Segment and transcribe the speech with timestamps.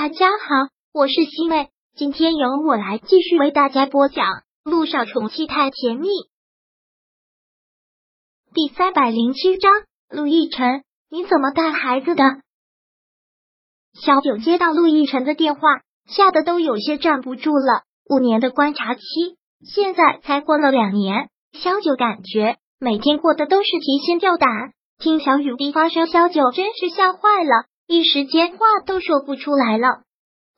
[0.00, 4.26] 大家好，我是西妹，今天由我来继续为大家播讲
[4.62, 6.06] 《路上宠妻太甜蜜》
[8.54, 9.72] 第三百零七章。
[10.08, 12.22] 陆亦辰，你怎么带孩子的？
[13.92, 15.62] 小九接到陆亦辰的电话，
[16.06, 17.82] 吓得都有些站不住了。
[18.08, 19.02] 五年的观察期，
[19.66, 24.48] 现在才过了两年，小九感觉每天过的都是提心吊胆。
[24.98, 27.66] 听小雨滴发烧，小九真是吓坏了。
[27.90, 30.02] 一时间话都说不出来了，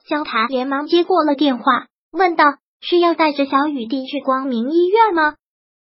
[0.04, 2.44] 萧谭连忙接过了电话，问道
[2.82, 5.36] ：“是要带着小雨滴去光明医院吗？”“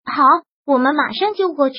[0.04, 0.24] 好，
[0.66, 1.78] 我们马上就过去。”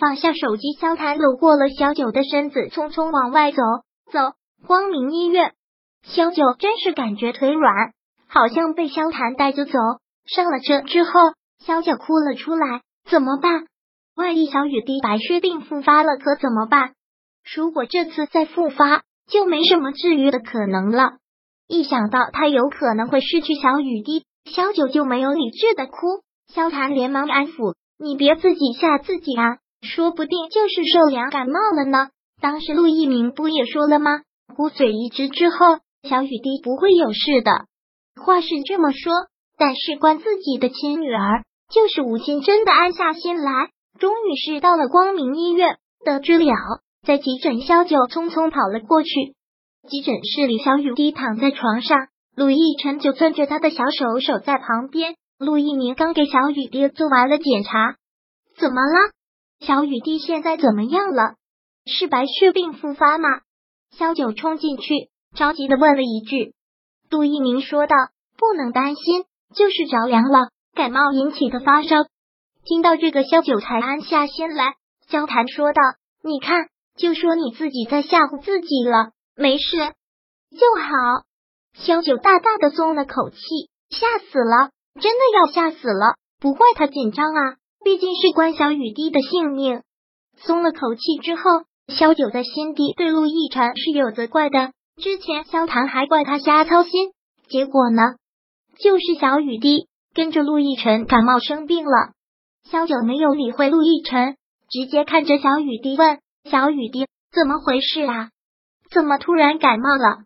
[0.00, 3.58] 放下手机，萧谭搂过了小九的身子，匆匆往外走。
[4.10, 4.32] 走，
[4.66, 5.52] 光明医院。
[6.04, 7.92] 小九真是感觉腿软，
[8.26, 9.72] 好像被萧谭带着走。
[10.24, 11.10] 上了车之后，
[11.58, 12.80] 小九哭了出来。
[13.10, 13.66] 怎么办？
[14.16, 16.94] 万一小雨滴白血病复发了，可怎么办？
[17.44, 21.18] 如果这次再复发，就没什么治愈的可能了。
[21.66, 25.96] 一想到他有可能会失去小雨滴，小九就没有理智的哭。
[26.52, 32.08] 萧谭连忙安抚：“你别自己吓自己啊，说不定就是受凉感冒了呢。”
[32.40, 34.22] 当时陆一鸣不也说了吗？
[34.56, 35.56] 骨髓移植之后，
[36.08, 37.66] 小雨滴不会有事的。
[38.22, 39.12] 话是这么说，
[39.58, 46.54] 但事关自己的亲女儿，就是吴昕真的安下心来，终于是到了光明医院得知了。
[47.04, 49.08] 在急诊，肖九匆匆跑了过去。
[49.88, 51.96] 急诊室里，小雨滴躺在床上，
[52.36, 55.16] 陆亦辰就攥着他的小手守在旁边。
[55.38, 57.94] 陆一鸣刚给小雨滴做完了检查，
[58.58, 59.12] 怎么了？
[59.60, 61.34] 小雨滴现在怎么样了？
[61.86, 63.28] 是白血病复发吗？
[63.96, 66.54] 萧九冲进去，着急的问了一句。
[67.08, 67.94] 陆一鸣说道
[68.36, 69.24] ：“不能担心，
[69.54, 72.04] 就是着凉了，感冒引起的发烧。”
[72.66, 74.74] 听到这个，萧九才安下心来。
[75.08, 75.80] 交谈说道
[76.22, 81.24] ：“你看。”就说你自己在吓唬自己了，没事就好。
[81.74, 83.38] 萧九大大的松了口气，
[83.88, 84.70] 吓死了，
[85.00, 86.16] 真的要吓死了。
[86.40, 89.82] 不怪他紧张啊，毕竟是关小雨滴的性命。
[90.36, 91.42] 松了口气之后，
[91.88, 94.72] 萧九在心底对陆亦辰是有责怪的。
[95.00, 97.12] 之前萧谭还怪他瞎操心，
[97.48, 98.02] 结果呢，
[98.80, 102.12] 就是小雨滴跟着陆亦辰感冒生病了。
[102.68, 104.36] 萧九没有理会陆亦辰，
[104.68, 106.18] 直接看着小雨滴问。
[106.50, 108.30] 小雨滴，怎么回事啊？
[108.90, 110.24] 怎么突然感冒了？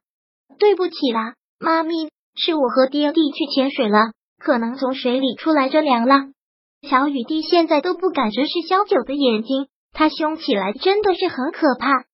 [0.58, 6.32] 对不起啦，妈咪，是我和爹地去潜水了，可能从水里出来着凉了。
[6.88, 12.04] 小雨滴现在都不敢直视萧九的眼睛，他凶起来真的是很可怕。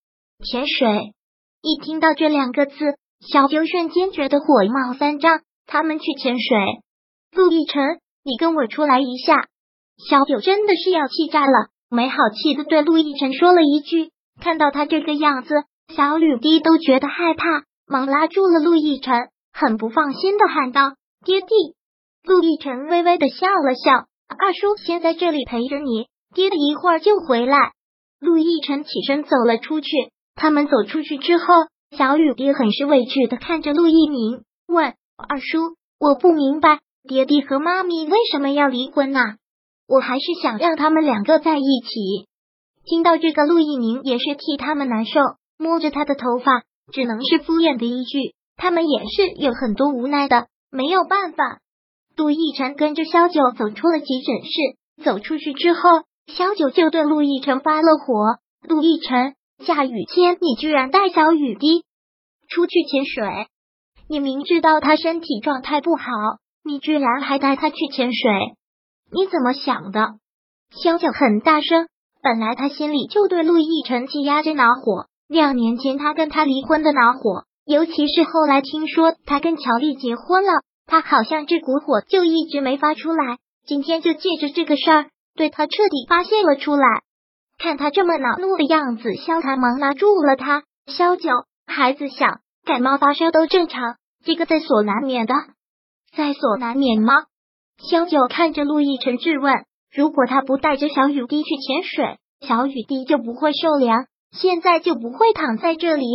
[0.44, 1.12] 潜水，
[1.60, 2.74] 一听到这两个字，
[3.20, 5.40] 小九瞬间觉得火冒三丈。
[5.66, 6.56] 他们去潜水，
[7.32, 9.48] 陆亦辰，你跟我出来一下。
[10.08, 11.68] 小九真的是要气炸了。
[11.90, 14.10] 没好气的对陆亦辰说了一句，
[14.42, 15.54] 看到他这个样子，
[15.94, 20.94] 小雨滴都觉得害怕，忙拉住了陆亦辰，很不放心的喊道
[21.24, 21.46] ：“爹地！”
[22.24, 27.72] 陆亦辰微微的笑了笑：“二叔先在这里陪着你，爹的一会儿就回来。”
[28.20, 29.88] 陆亦辰起身走了出去。
[30.34, 31.44] 他们走出去之后，
[31.96, 39.36] 小雨滴很是委屈的看着陆一鸣，问：“二叔，我不明白，爹地和妈咪为什么要离婚啊？”
[39.88, 42.28] 我还是想让他们两个在一起。
[42.84, 45.20] 听到这个，陆一鸣也是替他们难受，
[45.58, 46.62] 摸着他的头发，
[46.92, 48.34] 只能是敷衍的一句。
[48.56, 51.60] 他们也是有很多无奈的，没有办法。
[52.16, 55.80] 陆亦辰跟着萧九走出了急诊室，走出去之后，
[56.26, 58.38] 萧九就对陆亦辰发了火
[58.68, 61.84] ：“陆亦辰，下雨天你居然带小雨滴
[62.48, 63.46] 出去潜水，
[64.08, 66.04] 你明知道他身体状态不好，
[66.64, 68.30] 你居然还带他去潜水。”
[69.10, 70.14] 你怎么想的？
[70.70, 71.88] 萧九很大声。
[72.20, 80.50] 本来他心里就对陆亦辰积压着恼火，两年前他跟他离婚的恼火，尤其是后来听说他跟乔丽结婚了，
[80.86, 83.38] 他好像这股火就一直没发出来。
[83.66, 87.02] 今天就借着这个事儿，对他彻底发泄了出来。
[87.56, 90.64] 看他这么恼怒的样子，萧谭忙拉住了他。
[90.86, 91.30] 萧九，
[91.66, 92.26] 孩子小，
[92.64, 95.34] 感冒发烧都正常，这个在所难免的，
[96.16, 97.14] 在所难免吗？
[97.78, 99.54] 萧九看着陆亦辰质问
[99.94, 106.06] ：“如果他不带着小雨滴去潜水，小雨滴就不会受凉，现在就不会躺在这里。”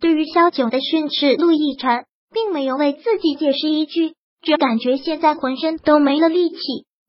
[0.00, 6.56] 对于萧九的训斥，陆亦辰并没有为自己解释一句，只感觉现在浑身都没了力气。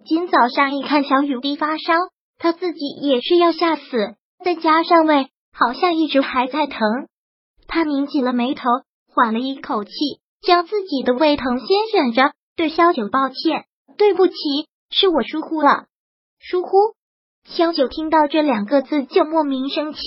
[0.05, 1.93] 今早上一看小雨滴发烧，
[2.37, 6.79] 他自己也是要吓死，再加上胃好像一直还在疼，
[7.67, 8.63] 他拧紧了眉头，
[9.07, 9.91] 缓了一口气，
[10.45, 13.65] 将自己的胃疼先忍着，对萧九抱歉。
[13.97, 14.33] 对不起，
[14.89, 15.85] 是我疏忽了。
[16.39, 16.69] 疏忽。
[17.43, 19.99] 萧九听到这两个字就莫名生气，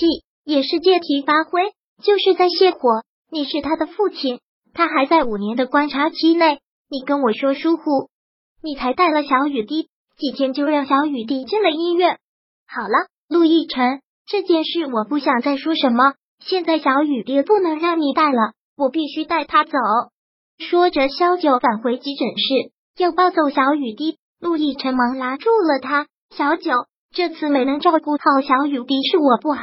[0.45, 3.03] 也是借题发挥，就是在泄火。
[3.29, 4.39] 你是他的父亲，
[4.73, 6.59] 他还在五年的观察期内。
[6.89, 8.09] 你跟我说疏忽，
[8.61, 12.19] 你才带了小雨滴几天就让小雨滴进了医院。
[12.67, 16.13] 好了，陆亦辰，这件事我不想再说什么。
[16.39, 19.71] 现在小雨滴不能让你带了，我必须带他走。
[20.57, 24.17] 说着，萧九返回急诊室，要抱走小雨滴。
[24.39, 26.71] 陆亦辰忙拉住了他：“小九，
[27.11, 29.61] 这次没能照顾好小雨滴是我不好，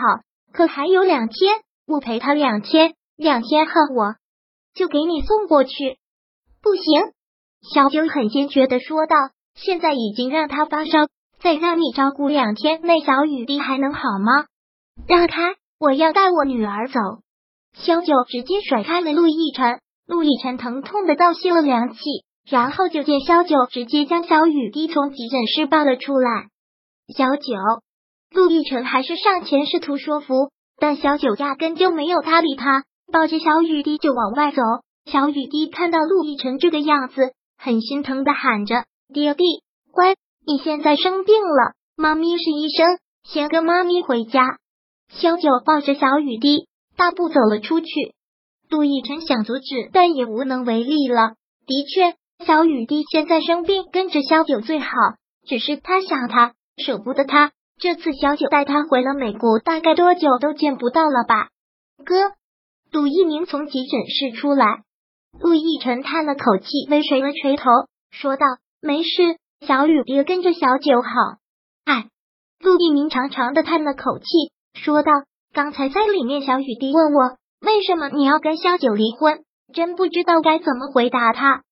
[0.53, 4.17] 可还有两天，我陪他两天，两天后我
[4.75, 5.99] 就给你送过去。”
[6.63, 7.13] 不行，
[7.75, 9.17] 小九很坚决的说道
[9.55, 11.07] ：“现在已经让他发烧，
[11.41, 14.47] 再让你照顾两天，那小雨滴还能好吗？
[15.07, 17.01] 让开，我要带我女儿走。”
[17.75, 19.81] 小九直接甩开了陆亦辰。
[20.07, 22.01] 陆亦辰疼痛的倒吸了凉气，
[22.49, 26.49] 然后就见萧九直接将小雨滴从急诊室抱了出来。
[27.17, 27.53] 小九，
[28.31, 34.63] 陆亦辰还是上前试图说服，但小九压根就没有搭理他，抱着小雨滴就往外走。
[35.05, 39.45] 小雨滴看到陆亦辰这个样子，很心疼的喊着：“爹地，
[39.91, 40.15] 乖，
[40.47, 44.59] 你现在生病了，妈咪是医生，先跟妈咪回家。”
[45.11, 46.67] 萧九抱着小雨滴，
[46.97, 47.87] 大步走了出去。
[48.71, 51.35] 陆亦辰想阻止，但也无能为力了。
[51.67, 54.89] 的确，小雨滴现在生病，跟着萧九最好。
[55.47, 57.53] 只是他想他，舍不得他。
[57.81, 61.49] 这次小九带他回了美国，大概多久都见不到了吧？
[62.05, 62.33] 哥，
[62.93, 64.83] 杜一鸣从急诊室出来。
[65.41, 67.71] 陆亦辰叹了口气，微垂了垂头，
[68.11, 68.47] 说道
[68.81, 71.11] ：“没事，小雨滴跟着小九好。”
[71.85, 72.09] 哎，
[72.61, 74.25] 陆一鸣长长的叹了口气，
[74.75, 75.11] 说道
[75.55, 79.45] ：“刚才在里面，小雨滴问我。”为什么你要跟萧九离婚？
[79.73, 81.63] 真不知道该怎么回答他。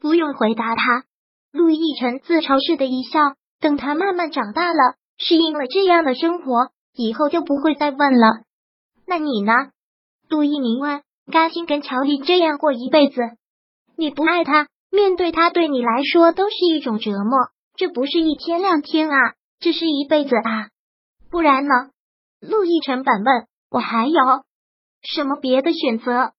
[0.00, 1.04] 不用回答他。
[1.52, 3.20] 陆亦辰自嘲似的一笑。
[3.60, 8.42] 等他慢慢长大了，适应了这样的生活，以后就不会再问了。
[9.04, 9.52] 那你呢？
[10.28, 11.02] 陆一鸣问。
[11.30, 13.20] 甘心跟乔丽这样过一辈子？
[13.96, 17.50] 你不爱他，面对他对你来说都是一种折磨。
[17.74, 20.68] 这不是一天两天啊，这是一辈子啊。
[21.30, 21.74] 不然呢？
[22.40, 23.46] 陆亦辰反问。
[23.70, 24.14] 我还有。
[25.02, 26.32] 什么别的选择？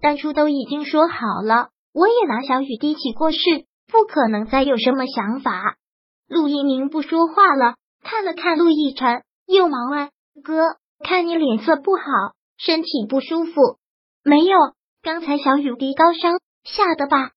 [0.00, 3.38] 当初都已经说好了，我也拿小雨滴起过事，
[3.88, 5.74] 不可能再有什么想法。
[6.28, 7.74] 陆一鸣不说话了，
[8.04, 10.10] 看了看陆亦辰，又忙问
[10.44, 12.02] ：“哥，看你脸色不好，
[12.56, 13.52] 身体不舒服？”
[14.22, 14.56] 没有，
[15.02, 17.32] 刚才小雨滴高烧，吓得吧？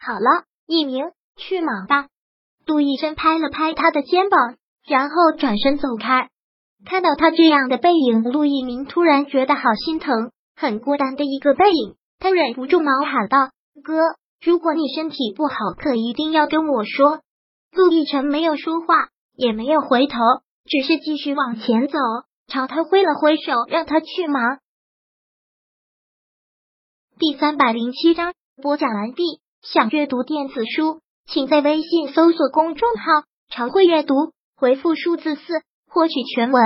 [0.00, 2.06] 好了，一鸣，去忙吧。
[2.64, 4.56] 陆医生拍了拍他的肩膀，
[4.88, 6.30] 然后转身走开。
[6.86, 11.96] 看到他这样的背影，陆一鸣突然觉得好心疼，很孤单的一个背影。
[12.18, 13.50] 他忍不住忙喊道
[13.82, 13.94] ：“哥，
[14.40, 17.20] 如果你身体不好，可一定要跟我说。”
[17.72, 20.18] 陆亦辰没有说话，也没有回头，
[20.64, 21.98] 只是继续往前走，
[22.46, 24.60] 朝他挥了挥手，让他去忙。
[27.18, 29.22] 第三百零七章播讲完毕。
[29.62, 34.14] 想阅读电子书，请在微信搜索公众号“常会阅读”，
[34.56, 35.42] 回复数字四。
[35.88, 36.62] 获取全文，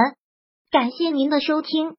[0.71, 1.97] 感谢您的收听。